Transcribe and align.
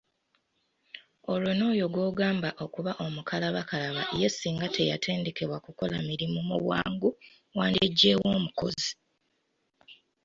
Olwo 1.31 1.51
n'oyo 1.57 1.85
gw'ogamba 1.93 2.49
okuba 2.65 2.91
omukalabakalaba 3.05 4.01
ye 4.19 4.29
singa 4.37 4.67
teyatendekebwa 4.75 5.57
kukola 5.65 5.95
mirimu 6.09 6.39
mu 6.49 6.57
bwangu 6.63 7.09
wandigye 7.57 8.11
wa 8.21 8.29
omukozi? 8.39 8.91